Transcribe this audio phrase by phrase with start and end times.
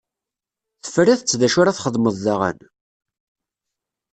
[0.83, 2.59] Tefriḍ-tt dacu ara txedmeḍ daɣen?